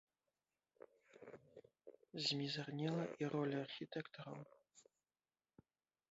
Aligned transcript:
Змізарнела 2.27 3.03
і 3.23 3.29
роля 3.35 3.57
архітэктараў. 3.65 4.41